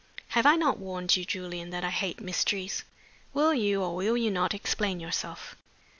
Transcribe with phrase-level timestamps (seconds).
[0.29, 2.83] "Have I not warned you, Julian, that I hate mysteries?
[3.35, 5.55] Will you, or will you not, explain yourself?"